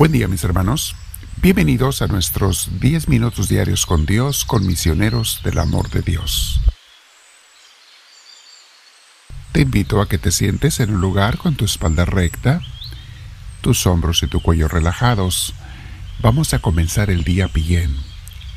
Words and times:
Buen 0.00 0.12
día 0.12 0.28
mis 0.28 0.44
hermanos. 0.44 0.96
Bienvenidos 1.42 2.00
a 2.00 2.06
nuestros 2.06 2.70
10 2.80 3.08
minutos 3.08 3.50
diarios 3.50 3.84
con 3.84 4.06
Dios, 4.06 4.46
con 4.46 4.66
misioneros 4.66 5.42
del 5.44 5.58
amor 5.58 5.90
de 5.90 6.00
Dios. 6.00 6.58
Te 9.52 9.60
invito 9.60 10.00
a 10.00 10.08
que 10.08 10.16
te 10.16 10.30
sientes 10.30 10.80
en 10.80 10.94
un 10.94 11.02
lugar 11.02 11.36
con 11.36 11.54
tu 11.54 11.66
espalda 11.66 12.06
recta, 12.06 12.62
tus 13.60 13.86
hombros 13.86 14.22
y 14.22 14.26
tu 14.26 14.40
cuello 14.40 14.68
relajados. 14.68 15.52
Vamos 16.22 16.54
a 16.54 16.60
comenzar 16.60 17.10
el 17.10 17.22
día 17.22 17.48
bien, 17.52 17.94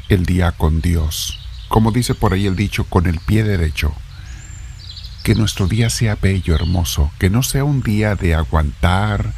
el 0.08 0.26
día 0.26 0.54
con 0.54 0.80
Dios. 0.80 1.40
Como 1.68 1.92
dice 1.92 2.16
por 2.16 2.32
ahí 2.32 2.48
el 2.48 2.56
dicho, 2.56 2.86
con 2.86 3.06
el 3.06 3.20
pie 3.20 3.44
derecho. 3.44 3.94
Que 5.26 5.36
nuestro 5.36 5.68
día 5.68 5.90
sea 5.90 6.16
bello, 6.16 6.56
hermoso, 6.56 7.12
que 7.20 7.30
no 7.30 7.44
sea 7.44 7.66
un 7.66 7.82
día 7.82 8.16
de 8.16 8.34
aguantar, 8.34 9.34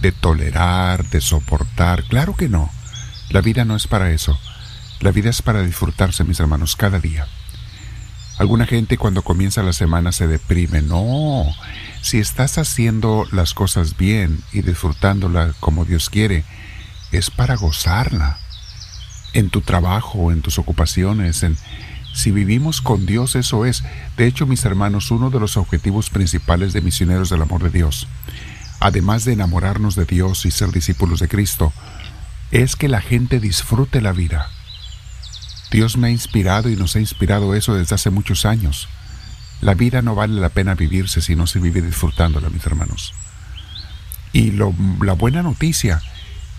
de 0.00 0.12
tolerar, 0.12 1.08
de 1.10 1.20
soportar. 1.20 2.04
Claro 2.04 2.34
que 2.36 2.48
no. 2.48 2.70
La 3.30 3.40
vida 3.40 3.64
no 3.64 3.76
es 3.76 3.86
para 3.86 4.10
eso. 4.10 4.38
La 5.00 5.12
vida 5.12 5.30
es 5.30 5.42
para 5.42 5.62
disfrutarse, 5.62 6.24
mis 6.24 6.40
hermanos, 6.40 6.76
cada 6.76 6.98
día. 6.98 7.26
Alguna 8.38 8.66
gente 8.66 8.96
cuando 8.96 9.22
comienza 9.22 9.62
la 9.62 9.72
semana 9.72 10.12
se 10.12 10.26
deprime. 10.26 10.82
No, 10.82 11.44
si 12.00 12.18
estás 12.18 12.58
haciendo 12.58 13.26
las 13.32 13.54
cosas 13.54 13.96
bien 13.96 14.42
y 14.52 14.62
disfrutándola 14.62 15.54
como 15.60 15.84
Dios 15.84 16.10
quiere, 16.10 16.44
es 17.12 17.30
para 17.30 17.56
gozarla. 17.56 18.38
En 19.32 19.50
tu 19.50 19.60
trabajo, 19.60 20.32
en 20.32 20.42
tus 20.42 20.58
ocupaciones, 20.58 21.42
en... 21.42 21.56
Si 22.12 22.32
vivimos 22.32 22.80
con 22.80 23.06
Dios, 23.06 23.36
eso 23.36 23.64
es. 23.64 23.84
De 24.16 24.26
hecho, 24.26 24.44
mis 24.44 24.64
hermanos, 24.64 25.12
uno 25.12 25.30
de 25.30 25.38
los 25.38 25.56
objetivos 25.56 26.10
principales 26.10 26.72
de 26.72 26.80
misioneros 26.80 27.30
del 27.30 27.42
amor 27.42 27.62
de 27.62 27.70
Dios 27.70 28.08
además 28.80 29.24
de 29.24 29.34
enamorarnos 29.34 29.94
de 29.94 30.06
Dios 30.06 30.46
y 30.46 30.50
ser 30.50 30.72
discípulos 30.72 31.20
de 31.20 31.28
Cristo, 31.28 31.72
es 32.50 32.74
que 32.74 32.88
la 32.88 33.00
gente 33.00 33.38
disfrute 33.38 34.00
la 34.00 34.12
vida. 34.12 34.48
Dios 35.70 35.96
me 35.96 36.08
ha 36.08 36.10
inspirado 36.10 36.68
y 36.68 36.76
nos 36.76 36.96
ha 36.96 37.00
inspirado 37.00 37.54
eso 37.54 37.74
desde 37.74 37.94
hace 37.94 38.10
muchos 38.10 38.44
años. 38.44 38.88
La 39.60 39.74
vida 39.74 40.02
no 40.02 40.14
vale 40.14 40.40
la 40.40 40.48
pena 40.48 40.74
vivirse 40.74 41.20
si 41.20 41.36
no 41.36 41.46
se 41.46 41.60
vive 41.60 41.82
disfrutándola, 41.82 42.48
mis 42.48 42.66
hermanos. 42.66 43.12
Y 44.32 44.52
la 44.52 45.12
buena 45.12 45.42
noticia 45.42 46.02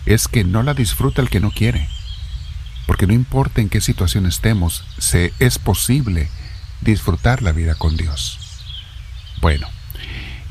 es 0.06 0.28
que 0.28 0.44
no 0.44 0.64
la 0.64 0.74
disfruta 0.74 1.22
el 1.22 1.30
que 1.30 1.40
no 1.40 1.52
quiere. 1.52 1.90
Porque 2.86 3.08
no 3.08 3.14
importa 3.14 3.62
en 3.62 3.70
qué 3.70 3.82
situación 3.82 4.26
estemos, 4.26 4.86
se, 4.98 5.34
es 5.40 5.58
posible 5.60 6.30
disfrutar 6.82 7.42
la 7.42 7.52
vida 7.52 7.76
con 7.76 7.98
Dios. 7.98 8.40
Bueno, 9.42 9.68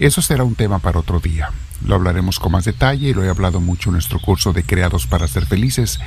eso 0.07 0.23
será 0.23 0.45
un 0.45 0.55
tema 0.55 0.79
para 0.79 0.99
otro 0.99 1.21
día. 1.21 1.51
Lo 1.85 1.95
hablaremos 1.95 2.39
con 2.39 2.53
más 2.53 2.65
detalle 2.65 3.09
y 3.09 3.15
lo 3.15 3.25
he 3.25 3.29
hablado 3.29 3.61
mucho 3.61 3.91
en 3.91 3.95
nuestro 3.95 4.19
curso 4.19 4.53
de 4.53 4.65
Creados 4.65 5.07
para 5.07 5.29
ser 5.29 5.47
felices. 5.47 6.01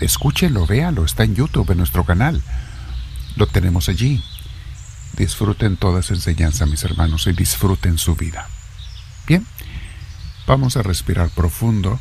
Escúchenlo, 0.00 0.66
véanlo, 0.66 1.04
está 1.04 1.24
en 1.24 1.34
YouTube, 1.34 1.70
en 1.70 1.78
nuestro 1.78 2.04
canal. 2.04 2.42
Lo 3.36 3.46
tenemos 3.46 3.88
allí. 3.88 4.22
Disfruten 5.16 5.76
toda 5.76 6.00
esa 6.00 6.14
enseñanza, 6.14 6.66
mis 6.66 6.84
hermanos, 6.84 7.26
y 7.26 7.32
disfruten 7.32 7.98
su 7.98 8.16
vida. 8.16 8.48
Bien, 9.26 9.46
vamos 10.46 10.76
a 10.76 10.82
respirar 10.82 11.30
profundo, 11.30 11.98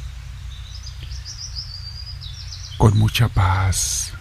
con 2.77 2.97
mucha 2.97 3.27
paz, 3.27 4.13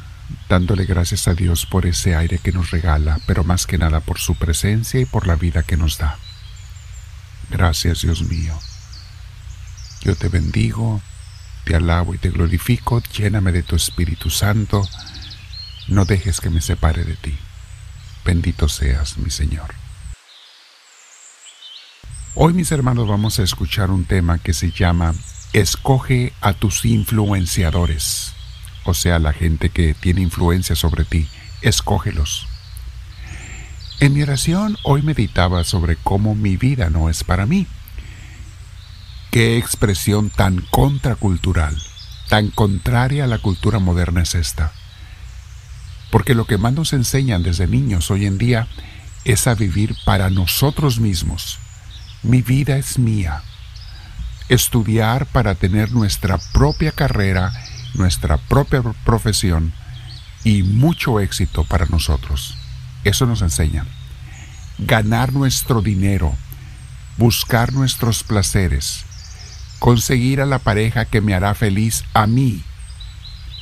dándole 0.48 0.84
gracias 0.84 1.28
a 1.28 1.34
Dios 1.34 1.66
por 1.66 1.86
ese 1.86 2.14
aire 2.14 2.38
que 2.38 2.52
nos 2.52 2.70
regala, 2.70 3.20
pero 3.26 3.44
más 3.44 3.66
que 3.66 3.78
nada 3.78 4.00
por 4.00 4.18
su 4.18 4.34
presencia 4.34 5.00
y 5.00 5.04
por 5.04 5.26
la 5.26 5.36
vida 5.36 5.62
que 5.62 5.76
nos 5.76 5.98
da. 5.98 6.18
Gracias 7.50 8.02
Dios 8.02 8.22
mío. 8.22 8.58
Yo 10.02 10.14
te 10.14 10.28
bendigo, 10.28 11.00
te 11.64 11.74
alabo 11.74 12.14
y 12.14 12.18
te 12.18 12.30
glorifico, 12.30 13.02
lléname 13.16 13.52
de 13.52 13.62
tu 13.62 13.76
Espíritu 13.76 14.30
Santo, 14.30 14.86
no 15.88 16.04
dejes 16.04 16.40
que 16.40 16.50
me 16.50 16.60
separe 16.60 17.04
de 17.04 17.16
ti. 17.16 17.36
Bendito 18.24 18.68
seas, 18.68 19.18
mi 19.18 19.30
Señor. 19.30 19.74
Hoy, 22.34 22.52
mis 22.52 22.70
hermanos, 22.70 23.08
vamos 23.08 23.38
a 23.38 23.42
escuchar 23.42 23.90
un 23.90 24.04
tema 24.04 24.38
que 24.38 24.52
se 24.52 24.70
llama 24.70 25.14
Escoge 25.52 26.32
a 26.40 26.52
tus 26.52 26.84
influenciadores, 26.84 28.34
o 28.84 28.94
sea, 28.94 29.18
la 29.18 29.32
gente 29.32 29.70
que 29.70 29.94
tiene 29.94 30.20
influencia 30.20 30.76
sobre 30.76 31.04
ti, 31.04 31.28
escógelos. 31.62 32.46
En 33.98 34.12
mi 34.12 34.22
oración 34.22 34.76
hoy 34.82 35.00
meditaba 35.00 35.64
sobre 35.64 35.96
cómo 35.96 36.34
mi 36.34 36.58
vida 36.58 36.90
no 36.90 37.08
es 37.08 37.24
para 37.24 37.46
mí. 37.46 37.66
Qué 39.30 39.56
expresión 39.56 40.28
tan 40.28 40.60
contracultural, 40.70 41.74
tan 42.28 42.50
contraria 42.50 43.24
a 43.24 43.26
la 43.26 43.38
cultura 43.38 43.78
moderna 43.78 44.22
es 44.22 44.34
esta. 44.34 44.72
Porque 46.10 46.34
lo 46.34 46.44
que 46.44 46.58
más 46.58 46.74
nos 46.74 46.92
enseñan 46.92 47.42
desde 47.42 47.66
niños 47.66 48.10
hoy 48.10 48.26
en 48.26 48.36
día 48.36 48.68
es 49.24 49.46
a 49.46 49.54
vivir 49.54 49.96
para 50.04 50.28
nosotros 50.28 51.00
mismos. 51.00 51.58
Mi 52.22 52.42
vida 52.42 52.76
es 52.76 52.98
mía. 52.98 53.42
Estudiar 54.50 55.24
para 55.24 55.54
tener 55.54 55.92
nuestra 55.92 56.36
propia 56.52 56.92
carrera, 56.92 57.50
nuestra 57.94 58.36
propia 58.36 58.82
profesión 59.06 59.72
y 60.44 60.64
mucho 60.64 61.18
éxito 61.18 61.64
para 61.64 61.86
nosotros. 61.86 62.55
Eso 63.06 63.24
nos 63.24 63.40
enseña. 63.40 63.86
Ganar 64.78 65.32
nuestro 65.32 65.80
dinero, 65.80 66.34
buscar 67.16 67.72
nuestros 67.72 68.24
placeres, 68.24 69.04
conseguir 69.78 70.40
a 70.40 70.46
la 70.46 70.58
pareja 70.58 71.04
que 71.04 71.20
me 71.20 71.32
hará 71.32 71.54
feliz 71.54 72.02
a 72.14 72.26
mí. 72.26 72.64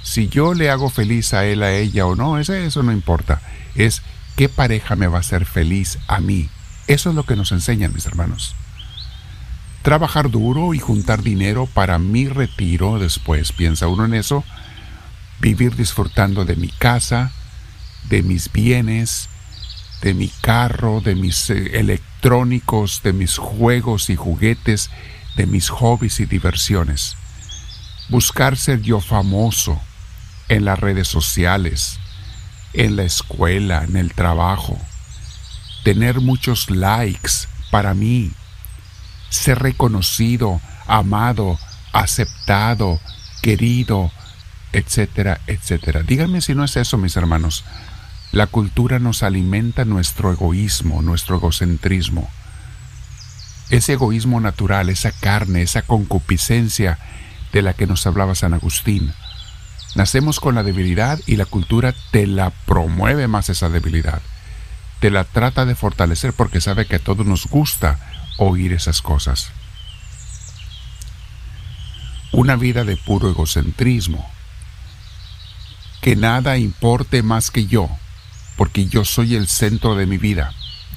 Si 0.02 0.28
yo 0.28 0.54
le 0.54 0.70
hago 0.70 0.88
feliz 0.88 1.34
a 1.34 1.44
él, 1.44 1.62
a 1.62 1.72
ella 1.72 2.06
o 2.06 2.16
no, 2.16 2.38
eso, 2.38 2.54
eso 2.54 2.82
no 2.82 2.90
importa. 2.90 3.42
Es 3.74 4.00
qué 4.34 4.48
pareja 4.48 4.96
me 4.96 5.08
va 5.08 5.18
a 5.18 5.20
hacer 5.20 5.44
feliz 5.44 5.98
a 6.08 6.20
mí. 6.20 6.48
Eso 6.86 7.10
es 7.10 7.14
lo 7.14 7.26
que 7.26 7.36
nos 7.36 7.52
enseñan 7.52 7.92
mis 7.92 8.06
hermanos. 8.06 8.54
Trabajar 9.82 10.30
duro 10.30 10.72
y 10.72 10.78
juntar 10.78 11.22
dinero 11.22 11.66
para 11.66 11.98
mi 11.98 12.28
retiro 12.28 12.98
después, 12.98 13.52
piensa 13.52 13.88
uno 13.88 14.06
en 14.06 14.14
eso. 14.14 14.42
Vivir 15.38 15.76
disfrutando 15.76 16.46
de 16.46 16.56
mi 16.56 16.68
casa, 16.68 17.30
de 18.08 18.22
mis 18.22 18.50
bienes, 18.50 19.28
de 20.04 20.12
mi 20.12 20.28
carro, 20.28 21.00
de 21.00 21.14
mis 21.14 21.48
eh, 21.48 21.80
electrónicos, 21.80 23.00
de 23.02 23.14
mis 23.14 23.38
juegos 23.38 24.10
y 24.10 24.16
juguetes, 24.16 24.90
de 25.34 25.46
mis 25.46 25.70
hobbies 25.70 26.20
y 26.20 26.26
diversiones. 26.26 27.16
Buscar 28.10 28.58
ser 28.58 28.82
yo 28.82 29.00
famoso 29.00 29.80
en 30.50 30.66
las 30.66 30.78
redes 30.78 31.08
sociales, 31.08 31.98
en 32.74 32.96
la 32.96 33.04
escuela, 33.04 33.82
en 33.82 33.96
el 33.96 34.12
trabajo. 34.12 34.78
Tener 35.84 36.20
muchos 36.20 36.68
likes 36.68 37.48
para 37.70 37.94
mí. 37.94 38.30
Ser 39.30 39.60
reconocido, 39.60 40.60
amado, 40.86 41.58
aceptado, 41.94 43.00
querido, 43.40 44.12
etcétera, 44.72 45.40
etcétera. 45.46 46.02
Díganme 46.02 46.42
si 46.42 46.54
no 46.54 46.62
es 46.62 46.76
eso, 46.76 46.98
mis 46.98 47.16
hermanos. 47.16 47.64
La 48.32 48.46
cultura 48.46 48.98
nos 48.98 49.22
alimenta 49.22 49.84
nuestro 49.84 50.32
egoísmo, 50.32 51.02
nuestro 51.02 51.36
egocentrismo. 51.36 52.28
Ese 53.70 53.92
egoísmo 53.94 54.40
natural, 54.40 54.90
esa 54.90 55.12
carne, 55.12 55.62
esa 55.62 55.82
concupiscencia 55.82 56.98
de 57.52 57.62
la 57.62 57.74
que 57.74 57.86
nos 57.86 58.06
hablaba 58.06 58.34
San 58.34 58.52
Agustín. 58.52 59.12
Nacemos 59.94 60.40
con 60.40 60.56
la 60.56 60.64
debilidad 60.64 61.20
y 61.26 61.36
la 61.36 61.46
cultura 61.46 61.94
te 62.10 62.26
la 62.26 62.50
promueve 62.50 63.28
más 63.28 63.48
esa 63.48 63.68
debilidad. 63.68 64.20
Te 64.98 65.10
la 65.10 65.24
trata 65.24 65.64
de 65.64 65.76
fortalecer 65.76 66.32
porque 66.32 66.60
sabe 66.60 66.86
que 66.86 66.96
a 66.96 66.98
todos 66.98 67.24
nos 67.24 67.46
gusta 67.46 68.00
oír 68.38 68.72
esas 68.72 69.00
cosas. 69.00 69.50
Una 72.32 72.56
vida 72.56 72.84
de 72.84 72.96
puro 72.96 73.30
egocentrismo. 73.30 74.28
Que 76.00 76.16
nada 76.16 76.58
importe 76.58 77.22
más 77.22 77.52
que 77.52 77.66
yo 77.66 77.88
porque 78.56 78.86
yo 78.86 79.04
soy 79.04 79.34
el 79.34 79.48
centro 79.48 79.94
de 79.94 80.06
mi 80.06 80.18
vida, 80.18 80.52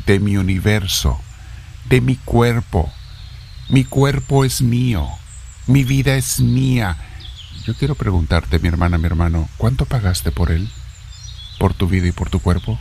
de 0.05 0.19
mi 0.19 0.37
universo, 0.37 1.19
de 1.85 2.01
mi 2.01 2.15
cuerpo. 2.15 2.91
Mi 3.69 3.83
cuerpo 3.83 4.45
es 4.45 4.61
mío, 4.61 5.07
mi 5.65 5.83
vida 5.83 6.15
es 6.15 6.39
mía. 6.39 6.97
Yo 7.65 7.75
quiero 7.75 7.95
preguntarte, 7.95 8.59
mi 8.59 8.69
hermana, 8.69 8.97
mi 8.97 9.07
hermano, 9.07 9.49
¿cuánto 9.57 9.85
pagaste 9.85 10.31
por 10.31 10.51
él? 10.51 10.69
¿Por 11.59 11.73
tu 11.73 11.87
vida 11.87 12.07
y 12.07 12.11
por 12.11 12.29
tu 12.29 12.39
cuerpo? 12.39 12.79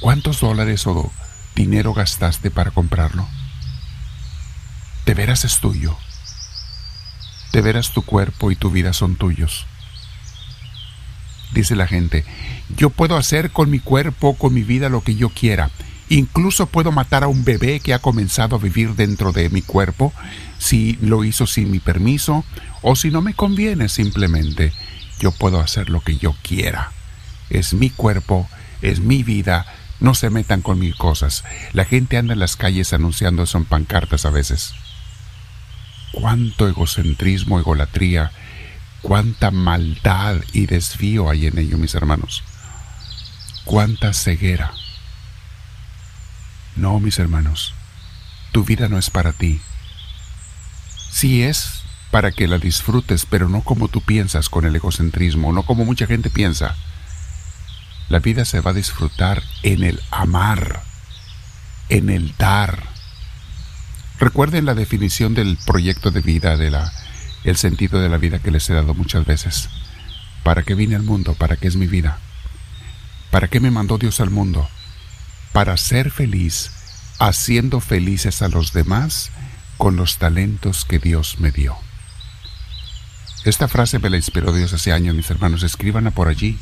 ¿Cuántos 0.00 0.40
dólares 0.40 0.86
o 0.86 1.12
dinero 1.54 1.92
gastaste 1.92 2.50
para 2.50 2.70
comprarlo? 2.70 3.28
De 5.04 5.14
veras 5.14 5.44
es 5.44 5.58
tuyo. 5.58 5.96
De 7.52 7.60
veras 7.60 7.90
tu 7.90 8.02
cuerpo 8.02 8.50
y 8.50 8.56
tu 8.56 8.70
vida 8.70 8.92
son 8.92 9.16
tuyos 9.16 9.66
dice 11.52 11.76
la 11.76 11.86
gente, 11.86 12.24
yo 12.76 12.90
puedo 12.90 13.16
hacer 13.16 13.50
con 13.50 13.70
mi 13.70 13.78
cuerpo, 13.78 14.36
con 14.36 14.54
mi 14.54 14.62
vida 14.62 14.88
lo 14.88 15.02
que 15.02 15.14
yo 15.14 15.28
quiera. 15.28 15.70
Incluso 16.08 16.66
puedo 16.66 16.92
matar 16.92 17.24
a 17.24 17.28
un 17.28 17.44
bebé 17.44 17.80
que 17.80 17.94
ha 17.94 17.98
comenzado 17.98 18.56
a 18.56 18.58
vivir 18.58 18.94
dentro 18.94 19.32
de 19.32 19.48
mi 19.48 19.62
cuerpo 19.62 20.12
si 20.58 20.98
lo 21.00 21.24
hizo 21.24 21.46
sin 21.46 21.70
mi 21.70 21.78
permiso 21.78 22.44
o 22.82 22.94
si 22.96 23.10
no 23.10 23.22
me 23.22 23.34
conviene 23.34 23.88
simplemente. 23.88 24.72
Yo 25.18 25.32
puedo 25.32 25.60
hacer 25.60 25.88
lo 25.88 26.00
que 26.00 26.16
yo 26.16 26.34
quiera. 26.42 26.92
Es 27.48 27.72
mi 27.72 27.90
cuerpo, 27.90 28.48
es 28.82 29.00
mi 29.00 29.22
vida, 29.22 29.66
no 30.00 30.14
se 30.14 30.30
metan 30.30 30.60
con 30.60 30.78
mis 30.78 30.94
cosas. 30.94 31.44
La 31.72 31.84
gente 31.84 32.18
anda 32.18 32.34
en 32.34 32.40
las 32.40 32.56
calles 32.56 32.92
anunciando 32.92 33.44
eso 33.44 33.58
en 33.58 33.64
pancartas 33.64 34.26
a 34.26 34.30
veces. 34.30 34.74
Cuánto 36.12 36.68
egocentrismo, 36.68 37.58
egolatría, 37.58 38.30
cuánta 39.04 39.50
maldad 39.50 40.36
y 40.54 40.64
desvío 40.64 41.28
hay 41.28 41.46
en 41.46 41.58
ello, 41.58 41.76
mis 41.76 41.94
hermanos. 41.94 42.42
Cuánta 43.66 44.14
ceguera. 44.14 44.72
No, 46.74 46.98
mis 47.00 47.18
hermanos, 47.18 47.74
tu 48.50 48.64
vida 48.64 48.88
no 48.88 48.98
es 48.98 49.10
para 49.10 49.32
ti. 49.32 49.60
Sí 51.10 51.42
es 51.42 51.82
para 52.10 52.32
que 52.32 52.48
la 52.48 52.56
disfrutes, 52.58 53.26
pero 53.26 53.50
no 53.50 53.60
como 53.60 53.88
tú 53.88 54.00
piensas 54.00 54.48
con 54.48 54.64
el 54.64 54.74
egocentrismo, 54.74 55.52
no 55.52 55.64
como 55.64 55.84
mucha 55.84 56.06
gente 56.06 56.30
piensa. 56.30 56.74
La 58.08 58.20
vida 58.20 58.46
se 58.46 58.60
va 58.60 58.70
a 58.70 58.74
disfrutar 58.74 59.42
en 59.62 59.84
el 59.84 60.00
amar, 60.10 60.82
en 61.90 62.08
el 62.08 62.34
dar. 62.38 62.84
Recuerden 64.18 64.64
la 64.64 64.74
definición 64.74 65.34
del 65.34 65.58
proyecto 65.66 66.10
de 66.10 66.22
vida, 66.22 66.56
de 66.56 66.70
la, 66.70 66.90
el 67.44 67.56
sentido 67.56 68.00
de 68.00 68.08
la 68.08 68.18
vida 68.18 68.38
que 68.38 68.50
les 68.50 68.68
he 68.70 68.74
dado 68.74 68.94
muchas 68.94 69.24
veces. 69.26 69.68
¿Para 70.42 70.62
qué 70.62 70.74
vine 70.74 70.96
al 70.96 71.02
mundo? 71.02 71.34
¿Para 71.34 71.56
qué 71.56 71.68
es 71.68 71.76
mi 71.76 71.86
vida? 71.86 72.18
¿Para 73.30 73.48
qué 73.48 73.60
me 73.60 73.70
mandó 73.70 73.98
Dios 73.98 74.20
al 74.20 74.30
mundo? 74.30 74.68
para 75.54 75.76
ser 75.76 76.10
feliz, 76.10 76.72
haciendo 77.20 77.78
felices 77.80 78.42
a 78.42 78.48
los 78.48 78.72
demás 78.72 79.30
con 79.78 79.94
los 79.94 80.18
talentos 80.18 80.84
que 80.84 80.98
Dios 80.98 81.38
me 81.38 81.52
dio. 81.52 81.76
Esta 83.44 83.68
frase 83.68 84.00
me 84.00 84.10
la 84.10 84.16
inspiró 84.16 84.52
Dios 84.52 84.72
hace 84.72 84.90
años, 84.90 85.14
mis 85.14 85.30
hermanos, 85.30 85.62
escríbanla 85.62 86.10
por 86.10 86.26
allí. 86.26 86.58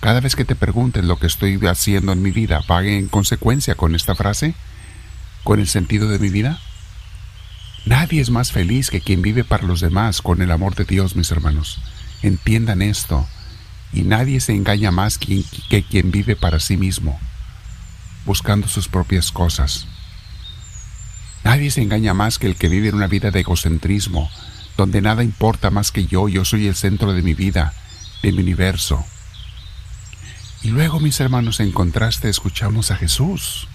Cada 0.00 0.18
vez 0.18 0.34
que 0.34 0.44
te 0.44 0.56
pregunten 0.56 1.06
lo 1.06 1.20
que 1.20 1.28
estoy 1.28 1.60
haciendo 1.64 2.10
en 2.10 2.22
mi 2.22 2.32
vida, 2.32 2.60
¿va 2.68 2.84
en 2.84 3.06
consecuencia 3.06 3.76
con 3.76 3.94
esta 3.94 4.16
frase? 4.16 4.56
¿Con 5.44 5.60
el 5.60 5.68
sentido 5.68 6.08
de 6.08 6.18
mi 6.18 6.28
vida? 6.28 6.58
Nadie 7.86 8.20
es 8.20 8.30
más 8.30 8.50
feliz 8.50 8.90
que 8.90 9.00
quien 9.00 9.22
vive 9.22 9.44
para 9.44 9.64
los 9.64 9.80
demás 9.80 10.20
con 10.20 10.42
el 10.42 10.50
amor 10.50 10.74
de 10.74 10.84
Dios, 10.84 11.14
mis 11.14 11.30
hermanos. 11.30 11.80
Entiendan 12.22 12.82
esto. 12.82 13.26
Y 13.92 14.02
nadie 14.02 14.40
se 14.40 14.54
engaña 14.54 14.90
más 14.90 15.18
que, 15.18 15.44
quien 15.88 16.10
vive 16.10 16.36
para 16.36 16.60
sí 16.60 16.76
mismo 16.76 17.18
buscando 18.26 18.66
sus 18.66 18.88
propias 18.88 19.30
cosas. 19.30 19.86
Nadie 21.44 21.70
se 21.70 21.80
engaña 21.80 22.12
más 22.12 22.40
que 22.40 22.48
el 22.48 22.56
que 22.56 22.68
vive 22.68 22.88
en 22.88 22.96
una 22.96 23.06
vida 23.06 23.30
de 23.30 23.40
egocentrismo, 23.40 24.28
donde 24.76 25.00
nada 25.00 25.22
importa 25.22 25.70
más 25.70 25.92
que 25.92 26.06
yo, 26.06 26.28
yo 26.28 26.44
soy 26.44 26.66
el 26.66 26.74
centro 26.74 27.12
de 27.12 27.22
mi 27.22 27.34
vida, 27.34 27.72
de 28.22 28.32
mi 28.32 28.40
universo. 28.40 29.06
Y 30.62 30.68
luego, 30.68 30.98
mis 30.98 31.20
hermanos, 31.20 31.60
en 31.60 31.70
contraste 31.70 32.28
escuchamos 32.28 32.90
a 32.90 32.96
Jesús, 32.96 33.68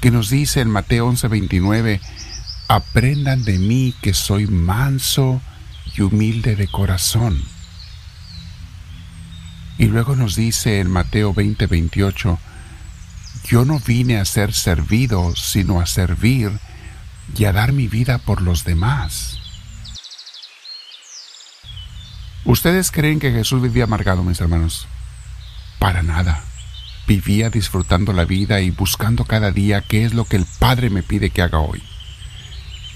que 0.00 0.12
nos 0.12 0.30
dice 0.30 0.60
en 0.60 0.70
Mateo 0.70 1.08
11:29, 1.08 2.00
aprendan 2.68 3.44
de 3.44 3.58
mí 3.58 3.94
que 4.02 4.12
soy 4.12 4.46
manso 4.46 5.40
y 5.96 6.02
humilde 6.02 6.54
de 6.54 6.68
corazón. 6.68 7.42
Y 9.78 9.86
luego 9.86 10.16
nos 10.16 10.36
dice 10.36 10.80
en 10.80 10.90
Mateo 10.90 11.32
20:28, 11.34 12.38
yo 13.44 13.64
no 13.64 13.80
vine 13.80 14.18
a 14.18 14.24
ser 14.24 14.52
servido, 14.52 15.34
sino 15.34 15.80
a 15.80 15.86
servir 15.86 16.52
y 17.36 17.44
a 17.46 17.52
dar 17.52 17.72
mi 17.72 17.88
vida 17.88 18.18
por 18.18 18.42
los 18.42 18.64
demás. 18.64 19.38
¿Ustedes 22.44 22.90
creen 22.90 23.18
que 23.20 23.32
Jesús 23.32 23.62
vivía 23.62 23.84
amargado, 23.84 24.22
mis 24.22 24.40
hermanos? 24.40 24.86
Para 25.78 26.02
nada. 26.02 26.44
Vivía 27.06 27.48
disfrutando 27.48 28.12
la 28.12 28.24
vida 28.24 28.60
y 28.60 28.70
buscando 28.70 29.24
cada 29.24 29.50
día 29.50 29.80
qué 29.80 30.04
es 30.04 30.12
lo 30.12 30.24
que 30.24 30.36
el 30.36 30.46
Padre 30.58 30.90
me 30.90 31.02
pide 31.02 31.30
que 31.30 31.42
haga 31.42 31.58
hoy. 31.58 31.82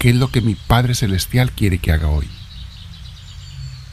¿Qué 0.03 0.09
es 0.09 0.17
lo 0.17 0.27
que 0.27 0.41
mi 0.41 0.55
Padre 0.55 0.95
Celestial 0.95 1.53
quiere 1.53 1.77
que 1.77 1.93
haga 1.93 2.09
hoy? 2.09 2.27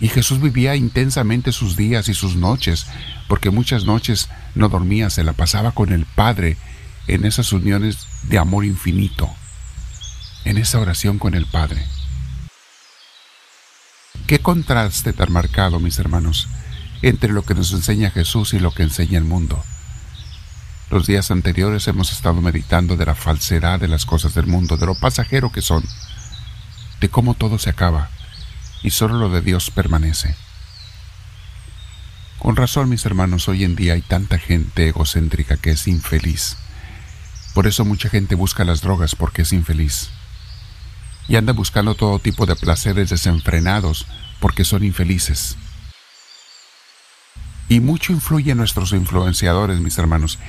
Y 0.00 0.08
Jesús 0.08 0.40
vivía 0.40 0.74
intensamente 0.74 1.52
sus 1.52 1.76
días 1.76 2.08
y 2.08 2.14
sus 2.14 2.34
noches, 2.34 2.88
porque 3.28 3.50
muchas 3.50 3.84
noches 3.84 4.28
no 4.56 4.68
dormía, 4.68 5.08
se 5.08 5.22
la 5.22 5.34
pasaba 5.34 5.70
con 5.70 5.92
el 5.92 6.06
Padre 6.06 6.56
en 7.06 7.24
esas 7.24 7.52
uniones 7.52 8.08
de 8.24 8.38
amor 8.38 8.64
infinito, 8.64 9.30
en 10.44 10.58
esa 10.58 10.80
oración 10.80 11.20
con 11.20 11.36
el 11.36 11.46
Padre. 11.46 11.86
Qué 14.26 14.40
contraste 14.40 15.12
tan 15.12 15.30
marcado, 15.30 15.78
mis 15.78 16.00
hermanos, 16.00 16.48
entre 17.02 17.32
lo 17.32 17.44
que 17.44 17.54
nos 17.54 17.72
enseña 17.72 18.10
Jesús 18.10 18.52
y 18.52 18.58
lo 18.58 18.72
que 18.72 18.82
enseña 18.82 19.16
el 19.16 19.24
mundo. 19.24 19.62
Los 20.90 21.06
días 21.06 21.30
anteriores 21.30 21.86
hemos 21.86 22.10
estado 22.10 22.40
meditando 22.40 22.96
de 22.96 23.06
la 23.06 23.14
falsedad 23.14 23.78
de 23.78 23.86
las 23.86 24.04
cosas 24.04 24.34
del 24.34 24.48
mundo, 24.48 24.76
de 24.76 24.86
lo 24.86 24.96
pasajero 24.96 25.52
que 25.52 25.62
son, 25.62 25.84
de 27.00 27.08
cómo 27.08 27.34
todo 27.34 27.60
se 27.60 27.70
acaba 27.70 28.10
y 28.82 28.90
solo 28.90 29.16
lo 29.16 29.28
de 29.28 29.40
Dios 29.40 29.70
permanece. 29.70 30.34
Con 32.40 32.56
razón, 32.56 32.88
mis 32.88 33.06
hermanos, 33.06 33.48
hoy 33.48 33.62
en 33.62 33.76
día 33.76 33.92
hay 33.92 34.02
tanta 34.02 34.38
gente 34.38 34.88
egocéntrica 34.88 35.56
que 35.58 35.70
es 35.70 35.86
infeliz. 35.86 36.56
Por 37.54 37.68
eso 37.68 37.84
mucha 37.84 38.08
gente 38.08 38.34
busca 38.34 38.64
las 38.64 38.80
drogas 38.80 39.14
porque 39.14 39.42
es 39.42 39.52
infeliz. 39.52 40.10
Y 41.28 41.36
anda 41.36 41.52
buscando 41.52 41.94
todo 41.94 42.18
tipo 42.18 42.46
de 42.46 42.56
placeres 42.56 43.10
desenfrenados 43.10 44.06
porque 44.40 44.64
son 44.64 44.82
infelices. 44.82 45.56
Y 47.68 47.78
mucho 47.78 48.12
influye 48.12 48.50
en 48.50 48.58
nuestros 48.58 48.92
influenciadores, 48.92 49.78
mis 49.78 49.96
hermanos. 49.96 50.40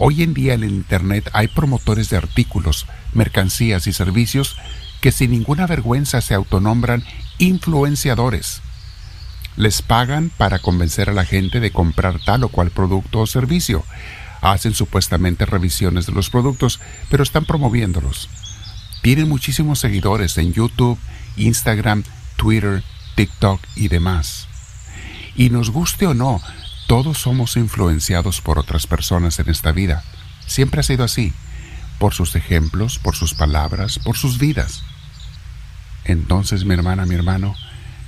Hoy 0.00 0.22
en 0.22 0.32
día 0.32 0.54
en 0.54 0.62
el 0.62 0.70
Internet 0.70 1.28
hay 1.32 1.48
promotores 1.48 2.08
de 2.08 2.16
artículos, 2.16 2.86
mercancías 3.14 3.88
y 3.88 3.92
servicios 3.92 4.56
que 5.00 5.10
sin 5.10 5.32
ninguna 5.32 5.66
vergüenza 5.66 6.20
se 6.20 6.34
autonombran 6.34 7.02
influenciadores. 7.38 8.60
Les 9.56 9.82
pagan 9.82 10.30
para 10.36 10.60
convencer 10.60 11.10
a 11.10 11.12
la 11.12 11.24
gente 11.24 11.58
de 11.58 11.72
comprar 11.72 12.20
tal 12.24 12.44
o 12.44 12.48
cual 12.48 12.70
producto 12.70 13.18
o 13.18 13.26
servicio. 13.26 13.84
Hacen 14.40 14.72
supuestamente 14.72 15.46
revisiones 15.46 16.06
de 16.06 16.12
los 16.12 16.30
productos, 16.30 16.78
pero 17.10 17.24
están 17.24 17.44
promoviéndolos. 17.44 18.28
Tienen 19.02 19.28
muchísimos 19.28 19.80
seguidores 19.80 20.38
en 20.38 20.52
YouTube, 20.52 20.98
Instagram, 21.36 22.04
Twitter, 22.36 22.84
TikTok 23.16 23.60
y 23.74 23.88
demás. 23.88 24.46
Y 25.34 25.50
nos 25.50 25.70
guste 25.70 26.06
o 26.06 26.14
no, 26.14 26.40
todos 26.88 27.18
somos 27.18 27.58
influenciados 27.58 28.40
por 28.40 28.58
otras 28.58 28.86
personas 28.86 29.38
en 29.38 29.50
esta 29.50 29.72
vida. 29.72 30.02
Siempre 30.46 30.80
ha 30.80 30.82
sido 30.82 31.04
así, 31.04 31.34
por 31.98 32.14
sus 32.14 32.34
ejemplos, 32.34 32.98
por 32.98 33.14
sus 33.14 33.34
palabras, 33.34 33.98
por 33.98 34.16
sus 34.16 34.38
vidas. 34.38 34.82
Entonces, 36.06 36.64
mi 36.64 36.72
hermana, 36.72 37.04
mi 37.04 37.14
hermano, 37.14 37.54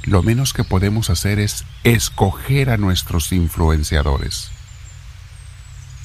lo 0.05 0.23
menos 0.23 0.55
que 0.55 0.65
podemos 0.65 1.11
hacer 1.11 1.39
es 1.39 1.67
escoger 1.85 2.71
a 2.71 2.79
nuestros 2.79 3.33
influenciadores. 3.33 4.51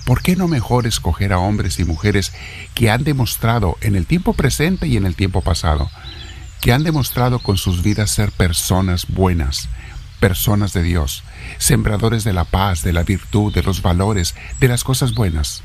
¿Por 0.03 0.21
qué 0.21 0.35
no 0.35 0.49
mejor 0.49 0.85
escoger 0.85 1.31
a 1.31 1.39
hombres 1.39 1.79
y 1.79 1.85
mujeres 1.85 2.33
que 2.73 2.91
han 2.91 3.05
demostrado 3.05 3.77
en 3.79 3.95
el 3.95 4.05
tiempo 4.05 4.33
presente 4.33 4.87
y 4.87 4.97
en 4.97 5.05
el 5.05 5.15
tiempo 5.15 5.41
pasado, 5.41 5.89
que 6.59 6.73
han 6.73 6.83
demostrado 6.83 7.39
con 7.39 7.55
sus 7.55 7.83
vidas 7.83 8.11
ser 8.11 8.33
personas 8.33 9.07
buenas, 9.07 9.69
personas 10.25 10.73
de 10.73 10.81
Dios, 10.81 11.23
sembradores 11.59 12.23
de 12.23 12.33
la 12.33 12.45
paz, 12.45 12.81
de 12.81 12.93
la 12.93 13.03
virtud, 13.03 13.53
de 13.53 13.61
los 13.61 13.83
valores, 13.83 14.33
de 14.59 14.67
las 14.67 14.83
cosas 14.83 15.13
buenas? 15.13 15.61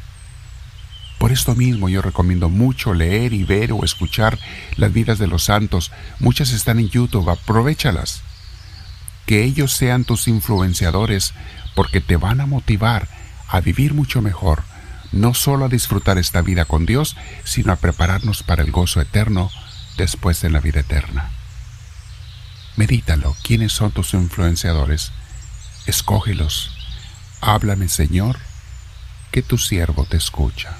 Por 1.17 1.33
esto 1.33 1.55
mismo 1.55 1.89
yo 1.89 2.03
recomiendo 2.03 2.51
mucho 2.51 2.93
leer 2.93 3.33
y 3.33 3.43
ver 3.43 3.73
o 3.73 3.85
escuchar 3.85 4.39
las 4.77 4.93
vidas 4.93 5.19
de 5.19 5.29
los 5.29 5.45
santos. 5.45 5.93
Muchas 6.19 6.53
están 6.53 6.79
en 6.79 6.91
YouTube, 6.91 7.31
aprovechalas. 7.31 8.21
Que 9.25 9.45
ellos 9.45 9.73
sean 9.73 10.05
tus 10.05 10.29
influenciadores 10.29 11.33
porque 11.75 12.03
te 12.03 12.19
van 12.19 12.43
a 12.43 12.47
motivar 12.47 13.09
a 13.49 13.63
vivir 13.63 13.95
mucho 13.95 14.21
mejor, 14.21 14.65
no 15.11 15.33
solo 15.33 15.65
a 15.65 15.69
disfrutar 15.71 16.19
esta 16.19 16.43
vida 16.43 16.67
con 16.67 16.85
Dios, 16.85 17.17
sino 17.45 17.73
a 17.73 17.77
prepararnos 17.77 18.43
para 18.43 18.63
el 18.63 18.73
gozo 18.73 19.01
eterno 19.01 19.51
después 19.97 20.43
de 20.43 20.51
la 20.51 20.61
vida 20.61 20.81
eterna. 20.81 21.31
Medítalo, 22.77 23.37
¿quiénes 23.43 23.73
son 23.73 23.91
tus 23.91 24.15
influenciadores? 24.15 25.13
Escógelos. 25.87 26.71
Háblame, 27.41 27.89
Señor, 27.89 28.39
que 29.31 29.43
tu 29.43 29.59
siervo 29.59 30.07
te 30.07 30.17
escucha. 30.17 30.77